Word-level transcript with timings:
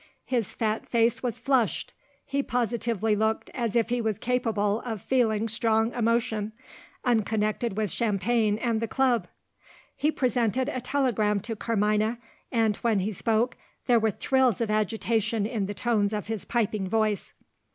His 0.25 0.55
fat 0.55 0.89
face 0.89 1.21
was 1.21 1.37
flushed: 1.37 1.93
he 2.25 2.41
positively 2.41 3.15
looked 3.15 3.51
as 3.53 3.75
if 3.75 3.89
he 3.89 4.01
was 4.01 4.17
capable 4.17 4.81
of 4.81 4.99
feeling 4.99 5.47
strong 5.47 5.93
emotion, 5.93 6.53
unconnected 7.05 7.77
with 7.77 7.91
champagne 7.91 8.57
and 8.57 8.81
the 8.81 8.87
club! 8.87 9.27
He 9.95 10.09
presented 10.11 10.69
a 10.69 10.81
telegram 10.81 11.39
to 11.41 11.55
Carmina 11.55 12.17
and, 12.51 12.77
when 12.77 13.01
he 13.01 13.11
spoke, 13.13 13.55
there 13.85 13.99
were 13.99 14.09
thrills 14.09 14.59
of 14.59 14.71
agitation 14.71 15.45
in 15.45 15.67
the 15.67 15.75
tones 15.75 16.13
of 16.13 16.25
his 16.25 16.45
piping 16.45 16.89
voice. 16.89 17.33